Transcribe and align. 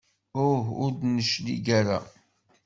Uh 0.43 0.57
ur 0.83 0.91
d-neclig 0.99 1.65
ara. 1.79 1.99